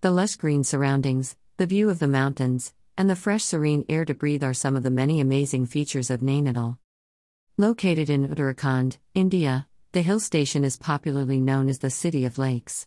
The 0.00 0.12
lush 0.12 0.36
green 0.36 0.62
surroundings, 0.62 1.34
the 1.56 1.66
view 1.66 1.90
of 1.90 1.98
the 1.98 2.06
mountains, 2.06 2.72
and 2.96 3.10
the 3.10 3.16
fresh 3.16 3.42
serene 3.42 3.84
air 3.88 4.04
to 4.04 4.14
breathe 4.14 4.44
are 4.44 4.54
some 4.54 4.76
of 4.76 4.84
the 4.84 4.92
many 4.92 5.20
amazing 5.20 5.66
features 5.66 6.08
of 6.08 6.20
Nainital. 6.20 6.78
Located 7.56 8.08
in 8.08 8.28
Uttarakhand, 8.28 8.98
India, 9.14 9.66
the 9.90 10.02
hill 10.02 10.20
station 10.20 10.62
is 10.62 10.76
popularly 10.76 11.40
known 11.40 11.68
as 11.68 11.80
the 11.80 11.90
City 11.90 12.24
of 12.24 12.38
Lakes. 12.38 12.86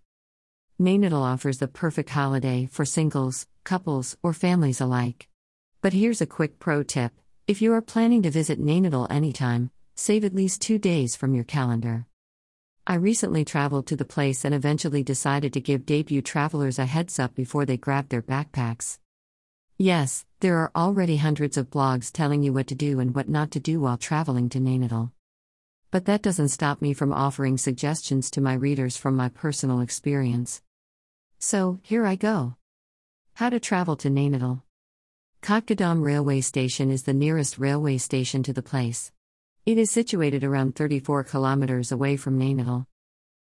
Nainital 0.80 1.22
offers 1.22 1.58
the 1.58 1.68
perfect 1.68 2.12
holiday 2.12 2.66
for 2.72 2.86
singles, 2.86 3.46
couples, 3.66 4.16
or 4.24 4.32
families 4.32 4.80
alike. 4.80 5.28
But 5.82 5.92
here's 5.92 6.22
a 6.22 6.26
quick 6.26 6.60
pro 6.60 6.82
tip 6.82 7.12
if 7.46 7.62
you 7.62 7.74
are 7.74 7.82
planning 7.82 8.22
to 8.22 8.32
visit 8.32 8.64
Nainital 8.64 9.12
anytime, 9.12 9.70
save 9.96 10.24
at 10.24 10.34
least 10.34 10.62
two 10.62 10.80
days 10.80 11.18
from 11.18 11.36
your 11.36 11.44
calendar. 11.44 12.08
I 12.92 12.96
recently 12.96 13.46
traveled 13.46 13.88
to 13.88 13.96
the 13.96 14.04
place 14.04 14.44
and 14.44 14.54
eventually 14.54 15.02
decided 15.02 15.54
to 15.54 15.62
give 15.62 15.86
debut 15.86 16.22
travelers 16.22 16.78
a 16.78 16.86
heads 16.86 17.20
up 17.20 17.34
before 17.34 17.66
they 17.66 17.78
grab 17.78 18.10
their 18.10 18.22
backpacks. 18.22 19.00
Yes, 19.78 20.26
there 20.42 20.58
are 20.58 20.74
already 20.76 21.16
hundreds 21.16 21.56
of 21.56 21.70
blogs 21.70 22.12
telling 22.12 22.44
you 22.44 22.52
what 22.52 22.68
to 22.68 22.76
do 22.76 23.00
and 23.00 23.16
what 23.16 23.30
not 23.30 23.50
to 23.52 23.62
do 23.62 23.80
while 23.80 23.96
traveling 23.96 24.50
to 24.50 24.60
Nainital. 24.60 25.14
But 25.90 26.04
that 26.04 26.22
doesn't 26.22 26.50
stop 26.50 26.82
me 26.82 26.92
from 26.92 27.14
offering 27.14 27.58
suggestions 27.58 28.30
to 28.32 28.42
my 28.42 28.56
readers 28.56 28.98
from 28.98 29.16
my 29.16 29.30
personal 29.30 29.80
experience. 29.80 30.62
So, 31.40 31.80
here 31.84 32.06
I 32.06 32.16
go. 32.16 32.56
How 33.36 33.50
to 33.52 33.62
travel 33.62 33.96
to 33.96 34.10
Nainital. 34.10 34.64
Kathgodam 35.42 36.04
railway 36.04 36.42
station 36.42 36.92
is 36.92 37.04
the 37.04 37.14
nearest 37.14 37.58
railway 37.58 38.00
station 38.00 38.44
to 38.44 38.52
the 38.52 38.62
place. 38.62 39.14
It 39.64 39.78
is 39.78 39.92
situated 39.92 40.44
around 40.44 40.76
34 40.76 41.24
kilometers 41.26 41.92
away 41.92 42.18
from 42.18 42.40
Nainital. 42.40 42.88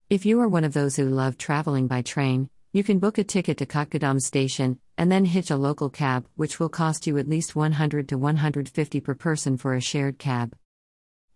If 0.08 0.24
you 0.24 0.40
are 0.40 0.46
one 0.46 0.62
of 0.62 0.72
those 0.72 0.94
who 0.94 1.08
love 1.08 1.36
traveling 1.36 1.88
by 1.88 2.02
train, 2.02 2.48
you 2.72 2.84
can 2.84 3.00
book 3.00 3.18
a 3.18 3.24
ticket 3.24 3.58
to 3.58 3.66
Kathgodam 3.66 4.22
station 4.22 4.78
and 4.96 5.10
then 5.10 5.24
hitch 5.24 5.50
a 5.50 5.56
local 5.56 5.90
cab, 5.90 6.24
which 6.36 6.60
will 6.60 6.68
cost 6.68 7.08
you 7.08 7.18
at 7.18 7.28
least 7.28 7.56
100 7.56 8.08
to 8.08 8.18
150 8.18 9.00
per 9.00 9.14
person 9.16 9.56
for 9.56 9.74
a 9.74 9.80
shared 9.80 10.16
cab. 10.16 10.54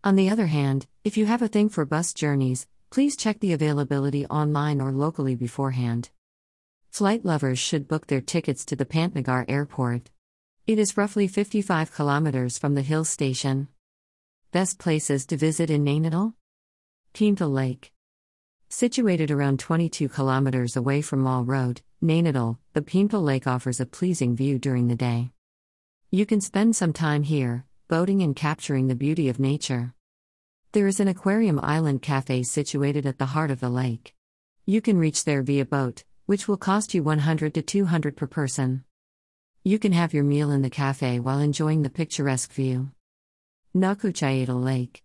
On 0.04 0.14
the 0.14 0.30
other 0.30 0.46
hand, 0.46 0.86
if 1.02 1.16
you 1.16 1.26
have 1.26 1.42
a 1.42 1.48
thing 1.48 1.68
for 1.68 1.84
bus 1.84 2.14
journeys, 2.14 2.68
please 2.90 3.16
check 3.16 3.40
the 3.40 3.52
availability 3.52 4.24
online 4.26 4.80
or 4.80 4.92
locally 4.92 5.34
beforehand. 5.34 6.10
Flight 6.90 7.24
lovers 7.24 7.58
should 7.58 7.88
book 7.88 8.06
their 8.06 8.20
tickets 8.20 8.64
to 8.66 8.76
the 8.76 8.86
Pantnagar 8.86 9.46
airport. 9.48 10.10
It 10.68 10.78
is 10.78 10.96
roughly 10.96 11.26
55 11.26 11.92
kilometers 11.92 12.56
from 12.56 12.76
the 12.76 12.82
hill 12.82 13.04
station. 13.04 13.66
Best 14.52 14.80
places 14.80 15.26
to 15.26 15.36
visit 15.36 15.70
in 15.70 15.84
Nainital? 15.84 16.34
Bhimtal 17.14 17.52
Lake. 17.52 17.92
Situated 18.68 19.30
around 19.30 19.60
22 19.60 20.08
kilometers 20.08 20.74
away 20.74 21.02
from 21.02 21.20
Mall 21.20 21.44
Road, 21.44 21.82
Nainital, 22.02 22.58
the 22.72 22.82
Bhimtal 22.82 23.22
Lake 23.22 23.46
offers 23.46 23.78
a 23.78 23.86
pleasing 23.86 24.34
view 24.34 24.58
during 24.58 24.88
the 24.88 24.96
day. 24.96 25.30
You 26.10 26.26
can 26.26 26.40
spend 26.40 26.74
some 26.74 26.92
time 26.92 27.22
here, 27.22 27.64
boating 27.86 28.22
and 28.22 28.34
capturing 28.34 28.88
the 28.88 28.96
beauty 28.96 29.28
of 29.28 29.38
nature. 29.38 29.94
There 30.72 30.88
is 30.88 30.98
an 30.98 31.06
aquarium 31.06 31.60
island 31.62 32.02
cafe 32.02 32.42
situated 32.42 33.06
at 33.06 33.18
the 33.18 33.26
heart 33.26 33.52
of 33.52 33.60
the 33.60 33.70
lake. 33.70 34.16
You 34.66 34.80
can 34.80 34.98
reach 34.98 35.24
there 35.24 35.42
via 35.42 35.64
boat, 35.64 36.02
which 36.26 36.48
will 36.48 36.56
cost 36.56 36.92
you 36.92 37.04
100 37.04 37.54
to 37.54 37.62
200 37.62 38.16
per 38.16 38.26
person. 38.26 38.82
You 39.62 39.78
can 39.78 39.92
have 39.92 40.12
your 40.12 40.24
meal 40.24 40.50
in 40.50 40.62
the 40.62 40.70
cafe 40.70 41.20
while 41.20 41.38
enjoying 41.38 41.82
the 41.82 41.88
picturesque 41.88 42.52
view. 42.52 42.90
Naukuchiatal 43.72 44.64
Lake. 44.64 45.04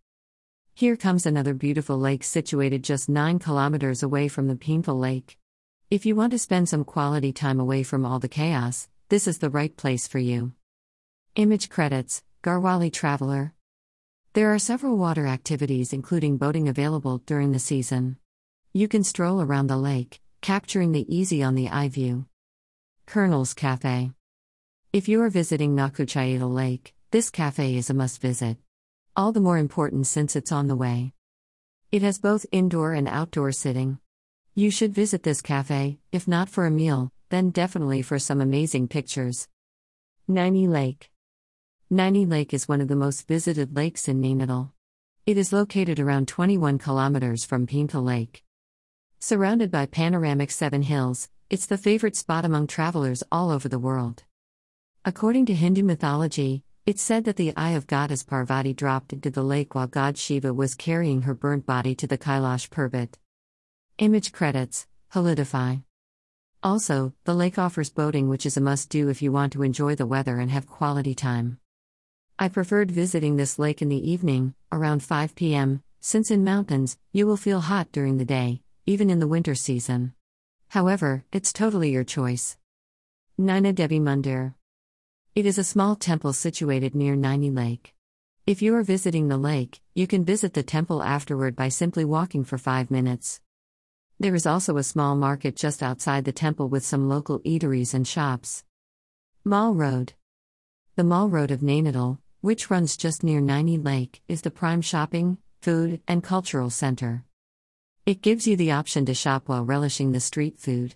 Here 0.73 0.95
comes 0.97 1.27
another 1.27 1.53
beautiful 1.53 1.99
lake 1.99 2.23
situated 2.23 2.83
just 2.83 3.07
9 3.07 3.37
kilometers 3.37 4.01
away 4.01 4.27
from 4.27 4.47
the 4.47 4.55
Bhimtal 4.55 4.99
Lake. 4.99 5.37
If 5.91 6.03
you 6.03 6.15
want 6.15 6.31
to 6.31 6.39
spend 6.39 6.67
some 6.67 6.83
quality 6.83 7.31
time 7.31 7.59
away 7.59 7.83
from 7.83 8.07
all 8.07 8.17
the 8.17 8.27
chaos, 8.27 8.89
this 9.09 9.27
is 9.27 9.37
the 9.37 9.51
right 9.51 9.77
place 9.77 10.07
for 10.07 10.17
you. 10.17 10.53
Image 11.35 11.69
credits 11.69 12.23
Garwali 12.41 12.91
Traveler. 12.91 13.53
There 14.33 14.51
are 14.51 14.57
several 14.57 14.97
water 14.97 15.27
activities, 15.27 15.93
including 15.93 16.37
boating, 16.37 16.67
available 16.67 17.19
during 17.27 17.51
the 17.51 17.59
season. 17.59 18.17
You 18.73 18.87
can 18.87 19.03
stroll 19.03 19.43
around 19.43 19.67
the 19.67 19.77
lake, 19.77 20.21
capturing 20.41 20.91
the 20.91 21.05
easy 21.15 21.43
on 21.43 21.53
the 21.53 21.69
eye 21.69 21.89
view. 21.89 22.25
Colonel's 23.05 23.53
Cafe. 23.53 24.09
If 24.91 25.07
you 25.07 25.21
are 25.21 25.29
visiting 25.29 25.75
Naukuchiatal 25.75 26.51
Lake, 26.51 26.94
this 27.15 27.29
cafe 27.29 27.77
is 27.77 27.89
a 27.89 27.93
must 27.93 28.19
visit. 28.19 28.57
All 29.15 29.31
the 29.31 29.39
more 29.39 29.57
important 29.57 30.05
since 30.05 30.35
it's 30.35 30.51
on 30.51 30.67
the 30.67 30.75
way. 30.75 31.13
It 31.89 32.01
has 32.01 32.19
both 32.19 32.45
indoor 32.51 32.91
and 32.91 33.07
outdoor 33.07 33.53
sitting. 33.53 33.99
You 34.53 34.69
should 34.69 34.93
visit 34.93 35.23
this 35.23 35.41
cafe, 35.41 35.99
if 36.11 36.27
not 36.27 36.49
for 36.49 36.65
a 36.65 36.69
meal, 36.69 37.13
then 37.29 37.51
definitely 37.51 38.01
for 38.01 38.19
some 38.19 38.41
amazing 38.41 38.89
pictures. 38.89 39.47
Naini 40.29 40.67
Lake. 40.67 41.09
Naini 41.89 42.29
Lake 42.29 42.53
is 42.53 42.67
one 42.67 42.81
of 42.81 42.89
the 42.89 42.97
most 42.97 43.29
visited 43.29 43.77
lakes 43.77 44.09
in 44.09 44.21
Nainital. 44.21 44.71
It 45.25 45.37
is 45.37 45.53
located 45.53 46.01
around 46.01 46.27
21 46.27 46.79
kilometers 46.79 47.45
from 47.45 47.65
Bhimtal 47.65 48.03
Lake. 48.03 48.43
Surrounded 49.21 49.71
by 49.71 49.85
panoramic 49.85 50.51
seven 50.51 50.81
hills, 50.81 51.29
it's 51.49 51.65
the 51.65 51.77
favorite 51.77 52.17
spot 52.17 52.43
among 52.43 52.67
travelers 52.67 53.23
all 53.31 53.51
over 53.51 53.69
the 53.69 53.79
world. 53.79 54.25
According 55.05 55.45
to 55.45 55.53
Hindu 55.53 55.81
mythology, 55.81 56.65
it's 56.85 57.01
said 57.01 57.25
that 57.25 57.35
the 57.35 57.51
eye 57.57 57.71
of 57.71 57.87
goddess 57.87 58.21
Parvati 58.21 58.71
dropped 58.71 59.11
into 59.11 59.31
the 59.31 59.41
lake 59.41 59.73
while 59.73 59.87
god 59.87 60.19
Shiva 60.19 60.53
was 60.53 60.75
carrying 60.75 61.23
her 61.23 61.33
burnt 61.33 61.65
body 61.65 61.95
to 61.95 62.05
the 62.05 62.17
Kailash 62.17 62.69
Parbat. 62.69 63.15
Image 63.97 64.31
credits 64.31 64.85
Halidify. 65.11 65.81
Also, 66.61 67.13
the 67.23 67.33
lake 67.33 67.57
offers 67.57 67.89
boating, 67.89 68.29
which 68.29 68.45
is 68.45 68.55
a 68.55 68.61
must 68.61 68.89
do 68.89 69.09
if 69.09 69.23
you 69.23 69.31
want 69.31 69.53
to 69.53 69.63
enjoy 69.63 69.95
the 69.95 70.05
weather 70.05 70.39
and 70.39 70.51
have 70.51 70.67
quality 70.67 71.15
time. 71.15 71.57
I 72.37 72.49
preferred 72.49 72.91
visiting 72.91 73.35
this 73.35 73.57
lake 73.57 73.81
in 73.81 73.89
the 73.89 74.11
evening, 74.11 74.53
around 74.71 75.01
5 75.01 75.33
p.m., 75.33 75.81
since 76.01 76.29
in 76.29 76.43
mountains, 76.43 76.99
you 77.11 77.25
will 77.25 77.37
feel 77.37 77.61
hot 77.61 77.91
during 77.91 78.17
the 78.17 78.25
day, 78.25 78.61
even 78.85 79.09
in 79.09 79.19
the 79.19 79.27
winter 79.27 79.55
season. 79.55 80.13
However, 80.67 81.23
it's 81.31 81.51
totally 81.51 81.89
your 81.89 82.03
choice. 82.03 82.57
Naina 83.39 83.73
Devi 83.73 83.99
Mandir 83.99 84.53
it 85.35 85.45
is 85.45 85.57
a 85.57 85.65
small 85.65 85.97
temple 85.97 86.31
situated 86.31 86.95
near 86.95 87.13
Naini 87.13 87.53
Lake. 87.53 87.93
If 88.47 88.61
you 88.61 88.73
are 88.73 88.83
visiting 88.83 89.27
the 89.27 89.35
lake, 89.35 89.81
you 89.93 90.07
can 90.07 90.23
visit 90.23 90.53
the 90.53 90.63
temple 90.63 91.03
afterward 91.03 91.57
by 91.57 91.67
simply 91.67 92.05
walking 92.05 92.45
for 92.45 92.57
5 92.57 92.89
minutes. 92.89 93.41
There 94.17 94.33
is 94.33 94.45
also 94.45 94.77
a 94.77 94.83
small 94.83 95.13
market 95.17 95.57
just 95.57 95.83
outside 95.83 96.23
the 96.23 96.31
temple 96.31 96.69
with 96.69 96.85
some 96.85 97.09
local 97.09 97.41
eateries 97.41 97.93
and 97.93 98.07
shops. 98.07 98.63
Mall 99.43 99.73
Road. 99.73 100.13
The 100.95 101.03
Mall 101.03 101.27
Road 101.27 101.51
of 101.51 101.59
Nainital, 101.59 102.19
which 102.39 102.69
runs 102.69 102.95
just 102.95 103.21
near 103.21 103.41
Naini 103.41 103.83
Lake, 103.83 104.21
is 104.29 104.41
the 104.41 104.51
prime 104.51 104.81
shopping, 104.81 105.37
food, 105.61 105.99
and 106.07 106.23
cultural 106.23 106.69
center. 106.69 107.25
It 108.05 108.21
gives 108.21 108.47
you 108.47 108.55
the 108.55 108.71
option 108.71 109.05
to 109.07 109.13
shop 109.13 109.49
while 109.49 109.65
relishing 109.65 110.13
the 110.13 110.21
street 110.21 110.59
food. 110.59 110.95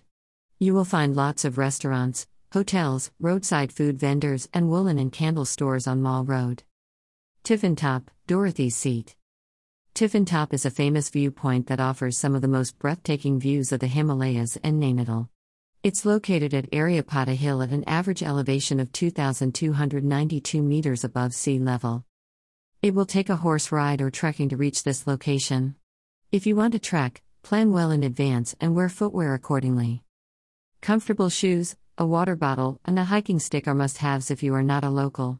You 0.58 0.72
will 0.72 0.86
find 0.86 1.14
lots 1.14 1.44
of 1.44 1.58
restaurants, 1.58 2.26
hotels, 2.52 3.12
roadside 3.20 3.72
food 3.72 3.98
vendors, 3.98 4.48
and 4.52 4.68
woolen 4.68 4.98
and 4.98 5.12
candle 5.12 5.44
stores 5.44 5.86
on 5.86 6.02
Mall 6.02 6.24
Road. 6.24 6.64
Tiffin 7.44 7.76
Top, 7.76 8.10
Dorothy's 8.26 8.74
Seat. 8.74 9.14
Tiffin 9.94 10.24
Top 10.24 10.52
is 10.52 10.66
a 10.66 10.70
famous 10.70 11.10
viewpoint 11.10 11.68
that 11.68 11.78
offers 11.78 12.18
some 12.18 12.34
of 12.34 12.42
the 12.42 12.48
most 12.48 12.78
breathtaking 12.78 13.38
views 13.38 13.70
of 13.70 13.78
the 13.78 13.86
Himalayas 13.86 14.58
and 14.64 14.82
Nainital. 14.82 15.28
It's 15.82 16.04
located 16.04 16.52
at 16.52 16.70
Ayarpata 16.72 17.34
Hill 17.34 17.62
at 17.62 17.70
an 17.70 17.84
average 17.88 18.22
elevation 18.22 18.80
of 18.80 18.92
2,292 18.92 20.62
meters 20.62 21.04
above 21.04 21.32
sea 21.32 21.58
level. 21.58 22.04
It 22.82 22.94
will 22.94 23.06
take 23.06 23.28
a 23.28 23.36
horse 23.36 23.70
ride 23.70 24.00
or 24.00 24.10
trekking 24.10 24.48
to 24.48 24.56
reach 24.56 24.82
this 24.82 25.06
location. 25.06 25.76
If 26.32 26.46
you 26.46 26.56
want 26.56 26.72
to 26.72 26.78
trek, 26.78 27.22
plan 27.42 27.72
well 27.72 27.90
in 27.92 28.02
advance 28.02 28.56
and 28.60 28.74
wear 28.74 28.88
footwear 28.88 29.34
accordingly. 29.34 30.02
Comfortable 30.80 31.28
shoes, 31.28 31.76
a 32.00 32.06
water 32.06 32.34
bottle, 32.34 32.80
and 32.86 32.98
a 32.98 33.04
hiking 33.04 33.38
stick 33.38 33.68
are 33.68 33.74
must 33.74 33.98
haves 33.98 34.30
if 34.30 34.42
you 34.42 34.54
are 34.54 34.62
not 34.62 34.82
a 34.82 34.88
local. 34.88 35.38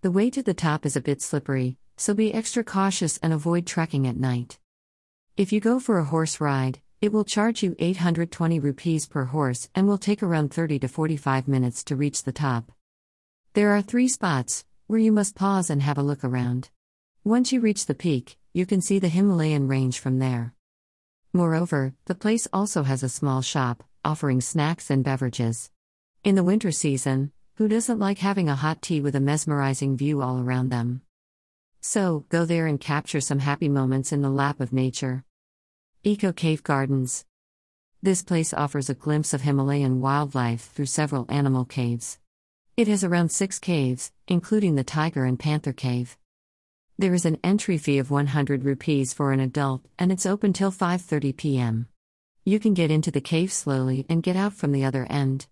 The 0.00 0.10
way 0.10 0.30
to 0.30 0.42
the 0.42 0.54
top 0.54 0.86
is 0.86 0.96
a 0.96 1.02
bit 1.02 1.20
slippery, 1.20 1.76
so 1.98 2.14
be 2.14 2.32
extra 2.32 2.64
cautious 2.64 3.18
and 3.18 3.30
avoid 3.30 3.66
trekking 3.66 4.06
at 4.06 4.16
night. 4.16 4.58
If 5.36 5.52
you 5.52 5.60
go 5.60 5.78
for 5.78 5.98
a 5.98 6.06
horse 6.06 6.40
ride, 6.40 6.80
it 7.02 7.12
will 7.12 7.24
charge 7.24 7.62
you 7.62 7.76
820 7.78 8.58
rupees 8.58 9.06
per 9.06 9.26
horse 9.26 9.68
and 9.74 9.86
will 9.86 9.98
take 9.98 10.22
around 10.22 10.50
30 10.50 10.78
to 10.78 10.88
45 10.88 11.46
minutes 11.46 11.84
to 11.84 11.94
reach 11.94 12.22
the 12.22 12.32
top. 12.32 12.72
There 13.52 13.72
are 13.76 13.82
three 13.82 14.08
spots 14.08 14.64
where 14.86 14.98
you 14.98 15.12
must 15.12 15.34
pause 15.34 15.68
and 15.68 15.82
have 15.82 15.98
a 15.98 16.02
look 16.02 16.24
around. 16.24 16.70
Once 17.22 17.52
you 17.52 17.60
reach 17.60 17.84
the 17.84 17.94
peak, 17.94 18.38
you 18.54 18.64
can 18.64 18.80
see 18.80 18.98
the 18.98 19.10
Himalayan 19.10 19.68
range 19.68 19.98
from 19.98 20.20
there. 20.20 20.54
Moreover, 21.34 21.92
the 22.06 22.14
place 22.14 22.48
also 22.50 22.84
has 22.84 23.02
a 23.02 23.10
small 23.10 23.42
shop, 23.42 23.84
offering 24.06 24.40
snacks 24.40 24.88
and 24.88 25.04
beverages. 25.04 25.70
In 26.28 26.34
the 26.34 26.44
winter 26.44 26.70
season, 26.72 27.32
who 27.54 27.68
doesn't 27.68 27.98
like 27.98 28.18
having 28.18 28.50
a 28.50 28.54
hot 28.54 28.82
tea 28.82 29.00
with 29.00 29.16
a 29.16 29.18
mesmerizing 29.18 29.96
view 29.96 30.20
all 30.20 30.38
around 30.38 30.68
them? 30.68 31.00
So, 31.80 32.26
go 32.28 32.44
there 32.44 32.66
and 32.66 32.78
capture 32.78 33.22
some 33.22 33.38
happy 33.38 33.70
moments 33.70 34.12
in 34.12 34.20
the 34.20 34.28
lap 34.28 34.60
of 34.60 34.70
nature. 34.70 35.24
Eco 36.04 36.30
Cave 36.34 36.62
Gardens. 36.62 37.24
This 38.02 38.22
place 38.22 38.52
offers 38.52 38.90
a 38.90 38.94
glimpse 38.94 39.32
of 39.32 39.40
Himalayan 39.40 40.02
wildlife 40.02 40.70
through 40.72 40.92
several 40.92 41.24
animal 41.30 41.64
caves. 41.64 42.18
It 42.76 42.88
has 42.88 43.02
around 43.02 43.30
six 43.30 43.58
caves, 43.58 44.12
including 44.26 44.74
the 44.74 44.84
tiger 44.84 45.24
and 45.24 45.38
panther 45.38 45.72
cave. 45.72 46.18
There 46.98 47.14
is 47.14 47.24
an 47.24 47.38
entry 47.42 47.78
fee 47.78 47.96
of 47.96 48.10
100 48.10 48.64
rupees 48.64 49.14
for 49.14 49.32
an 49.32 49.40
adult, 49.40 49.80
and 49.98 50.12
it's 50.12 50.26
open 50.26 50.52
till 50.52 50.72
5:30 50.72 51.34
p.m. 51.38 51.88
You 52.44 52.60
can 52.60 52.74
get 52.74 52.90
into 52.90 53.10
the 53.10 53.22
cave 53.22 53.50
slowly 53.50 54.04
and 54.10 54.22
get 54.22 54.36
out 54.36 54.52
from 54.52 54.72
the 54.72 54.84
other 54.84 55.06
end. 55.08 55.46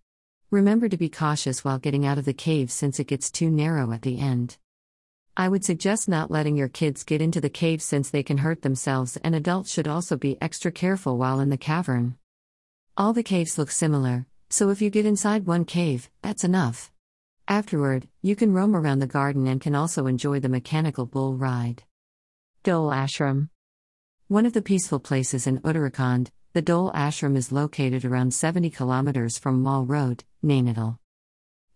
Remember 0.53 0.89
to 0.89 0.97
be 0.97 1.09
cautious 1.09 1.65
while 1.65 1.81
getting 1.81 2.07
out 2.07 2.19
of 2.19 2.25
the 2.25 2.33
cave 2.33 2.71
since 2.71 3.01
it 3.01 3.09
gets 3.09 3.33
too 3.33 3.51
narrow 3.51 3.91
at 3.91 4.03
the 4.03 4.21
end. 4.21 4.59
I 5.37 5.49
would 5.49 5.65
suggest 5.65 6.09
not 6.09 6.31
letting 6.31 6.57
your 6.57 6.69
kids 6.69 7.03
get 7.03 7.21
into 7.21 7.41
the 7.41 7.51
cave 7.51 7.83
since 7.83 8.11
they 8.11 8.23
can 8.23 8.39
hurt 8.39 8.63
themselves, 8.63 9.19
and 9.25 9.35
adults 9.35 9.73
should 9.73 9.89
also 9.89 10.17
be 10.17 10.41
extra 10.41 10.71
careful 10.71 11.19
while 11.19 11.41
in 11.41 11.51
the 11.51 11.57
cavern. 11.57 12.17
All 12.97 13.13
the 13.13 13.25
caves 13.25 13.59
look 13.59 13.73
similar, 13.73 14.27
so 14.49 14.71
if 14.71 14.81
you 14.81 14.89
get 14.89 15.05
inside 15.05 15.47
one 15.47 15.65
cave, 15.65 16.09
that's 16.23 16.45
enough. 16.45 16.93
Afterward, 17.49 18.07
you 18.23 18.37
can 18.37 18.53
roam 18.53 18.77
around 18.77 19.01
the 19.01 19.09
garden 19.09 19.49
and 19.49 19.61
can 19.61 19.75
also 19.75 20.07
enjoy 20.07 20.39
the 20.39 20.49
mechanical 20.49 21.07
bull 21.07 21.35
ride. 21.35 21.83
Dole 22.63 22.91
Ashram 22.91 23.49
One 24.29 24.47
of 24.47 24.53
the 24.53 24.63
peaceful 24.63 25.01
places 25.01 25.49
in 25.49 25.59
Uttarakhand, 25.63 26.29
the 26.57 26.63
Dole 26.63 26.91
Ashram 26.93 27.37
is 27.37 27.53
located 27.53 28.03
around 28.07 28.33
70 28.33 28.71
kilometers 28.71 29.37
from 29.37 29.63
Mall 29.63 29.85
Road, 29.85 30.25
Nainital. 30.47 30.99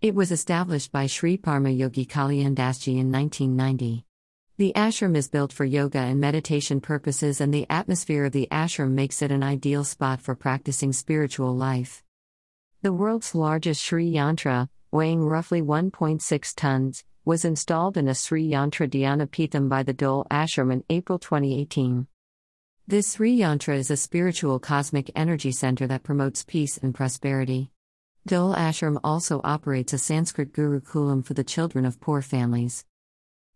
It 0.00 0.14
was 0.14 0.30
established 0.30 0.92
by 0.92 1.06
Sri 1.06 1.36
Parama 1.36 1.76
Yogi 1.76 2.06
Kalyan 2.06 2.54
Dasji 2.54 2.98
in 2.98 3.10
1990. 3.10 4.06
The 4.56 4.72
ashram 4.76 5.16
is 5.16 5.28
built 5.28 5.52
for 5.52 5.64
yoga 5.64 5.98
and 5.98 6.20
meditation 6.20 6.80
purposes, 6.80 7.40
and 7.40 7.52
the 7.52 7.66
atmosphere 7.68 8.26
of 8.26 8.32
the 8.32 8.46
ashram 8.50 8.92
makes 8.92 9.22
it 9.22 9.32
an 9.32 9.42
ideal 9.42 9.84
spot 9.84 10.20
for 10.20 10.34
practicing 10.34 10.92
spiritual 10.92 11.56
life. 11.56 12.04
The 12.82 12.92
world's 12.92 13.34
largest 13.34 13.82
Sri 13.82 14.10
Yantra, 14.10 14.68
weighing 14.92 15.24
roughly 15.24 15.62
1.6 15.62 16.54
tons, 16.54 17.04
was 17.24 17.44
installed 17.44 17.96
in 17.96 18.08
a 18.08 18.14
Sri 18.14 18.48
Yantra 18.48 18.88
Dhyana 18.88 19.26
Pitham 19.26 19.68
by 19.68 19.82
the 19.82 19.92
Dole 19.92 20.26
Ashram 20.30 20.72
in 20.72 20.84
April 20.88 21.18
2018. 21.18 22.06
This 22.86 23.12
Sri 23.14 23.38
Yantra 23.38 23.76
is 23.76 23.90
a 23.90 23.96
spiritual 23.96 24.58
cosmic 24.58 25.10
energy 25.14 25.52
center 25.52 25.86
that 25.86 26.02
promotes 26.02 26.44
peace 26.44 26.78
and 26.78 26.94
prosperity. 26.94 27.70
Dole 28.26 28.54
Ashram 28.54 29.00
also 29.02 29.40
operates 29.44 29.94
a 29.94 29.98
Sanskrit 29.98 30.52
Gurukulam 30.52 31.24
for 31.24 31.32
the 31.32 31.42
children 31.42 31.86
of 31.86 32.00
poor 32.00 32.20
families. 32.20 32.84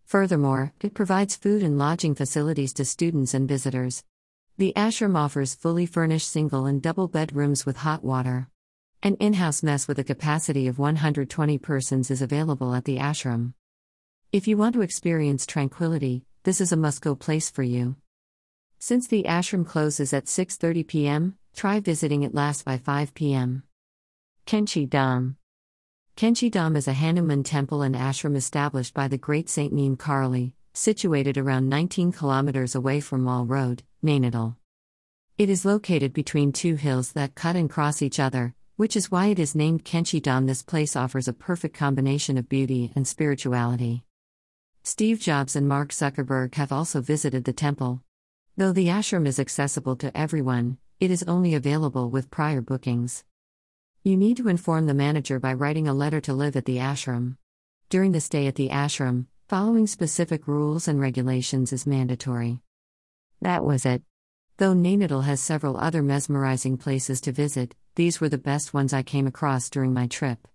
Furthermore, 0.06 0.72
it 0.80 0.94
provides 0.94 1.36
food 1.36 1.62
and 1.62 1.78
lodging 1.78 2.14
facilities 2.14 2.72
to 2.74 2.84
students 2.84 3.34
and 3.34 3.46
visitors. 3.46 4.04
The 4.56 4.72
ashram 4.74 5.16
offers 5.16 5.54
fully 5.54 5.84
furnished 5.84 6.30
single 6.30 6.64
and 6.64 6.80
double 6.80 7.08
bedrooms 7.08 7.66
with 7.66 7.78
hot 7.78 8.02
water. 8.02 8.48
An 9.02 9.16
in 9.16 9.34
house 9.34 9.62
mess 9.62 9.86
with 9.86 9.98
a 9.98 10.04
capacity 10.04 10.66
of 10.66 10.78
120 10.78 11.58
persons 11.58 12.10
is 12.10 12.22
available 12.22 12.74
at 12.74 12.86
the 12.86 12.96
ashram. 12.96 13.52
If 14.32 14.48
you 14.48 14.56
want 14.56 14.74
to 14.74 14.82
experience 14.82 15.44
tranquility, 15.44 16.24
this 16.44 16.60
is 16.60 16.72
a 16.72 16.76
must 16.76 17.02
go 17.02 17.14
place 17.14 17.50
for 17.50 17.62
you. 17.62 17.96
Since 18.78 19.08
the 19.08 19.24
ashram 19.24 19.66
closes 19.66 20.14
at 20.14 20.24
6:30 20.24 20.86
p.m., 20.86 21.36
try 21.54 21.80
visiting 21.80 22.22
it 22.22 22.34
last 22.34 22.64
by 22.64 22.78
5 22.78 23.12
p.m. 23.12 23.64
Kainchi 24.46 24.86
Dham. 24.86 25.36
Kainchi 26.18 26.50
Dham 26.50 26.76
is 26.76 26.86
a 26.86 26.92
Hanuman 26.92 27.44
temple 27.44 27.80
and 27.80 27.94
ashram 27.94 28.36
established 28.36 28.92
by 28.92 29.08
the 29.08 29.16
great 29.16 29.48
Saint 29.48 29.72
Neem 29.72 29.96
Karoli, 29.96 30.52
situated 30.74 31.38
around 31.38 31.70
19 31.70 32.12
kilometers 32.12 32.74
away 32.74 33.00
from 33.00 33.22
Mall 33.22 33.46
Road, 33.46 33.84
Nainital. 34.04 34.56
It 35.38 35.48
is 35.48 35.64
located 35.64 36.12
between 36.12 36.52
two 36.52 36.74
hills 36.74 37.12
that 37.12 37.34
cut 37.34 37.56
and 37.56 37.70
cross 37.70 38.02
each 38.02 38.20
other, 38.20 38.54
which 38.76 38.96
is 38.96 39.10
why 39.10 39.28
it 39.28 39.38
is 39.38 39.54
named 39.54 39.82
Kainchi 39.82 40.20
Dham. 40.20 40.46
This 40.46 40.62
place 40.62 40.94
offers 40.94 41.26
a 41.26 41.32
perfect 41.32 41.74
combination 41.74 42.36
of 42.36 42.50
beauty 42.50 42.92
and 42.94 43.08
spirituality. 43.08 44.04
Steve 44.82 45.20
Jobs 45.20 45.56
and 45.56 45.66
Mark 45.66 45.88
Zuckerberg 45.88 46.56
have 46.56 46.70
also 46.70 47.00
visited 47.00 47.44
the 47.44 47.54
temple. 47.54 48.02
Though 48.58 48.72
the 48.72 48.88
ashram 48.88 49.26
is 49.26 49.40
accessible 49.40 49.96
to 49.96 50.14
everyone, 50.14 50.76
it 51.00 51.10
is 51.10 51.22
only 51.22 51.54
available 51.54 52.10
with 52.10 52.30
prior 52.30 52.60
bookings. 52.60 53.24
You 54.06 54.18
need 54.18 54.36
to 54.36 54.48
inform 54.48 54.84
the 54.84 54.92
manager 54.92 55.40
by 55.40 55.54
writing 55.54 55.88
a 55.88 55.94
letter 55.94 56.20
to 56.20 56.34
live 56.34 56.56
at 56.56 56.66
the 56.66 56.76
ashram. 56.76 57.38
During 57.88 58.12
the 58.12 58.20
stay 58.20 58.46
at 58.46 58.54
the 58.54 58.68
ashram, 58.68 59.28
following 59.48 59.86
specific 59.86 60.46
rules 60.46 60.86
and 60.86 61.00
regulations 61.00 61.72
is 61.72 61.86
mandatory. 61.86 62.60
That 63.40 63.64
was 63.64 63.86
it. 63.86 64.02
Though 64.58 64.74
Nainital 64.74 65.24
has 65.24 65.40
several 65.40 65.78
other 65.78 66.02
mesmerizing 66.02 66.76
places 66.76 67.22
to 67.22 67.32
visit, 67.32 67.74
these 67.94 68.20
were 68.20 68.28
the 68.28 68.36
best 68.36 68.74
ones 68.74 68.92
I 68.92 69.02
came 69.02 69.26
across 69.26 69.70
during 69.70 69.94
my 69.94 70.06
trip. 70.06 70.46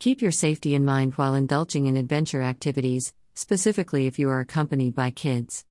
Keep 0.00 0.20
your 0.20 0.32
safety 0.32 0.74
in 0.74 0.84
mind 0.84 1.14
while 1.14 1.36
indulging 1.36 1.86
in 1.86 1.96
adventure 1.96 2.42
activities, 2.42 3.14
specifically 3.34 4.08
if 4.08 4.18
you 4.18 4.28
are 4.30 4.40
accompanied 4.40 4.96
by 4.96 5.12
kids. 5.12 5.62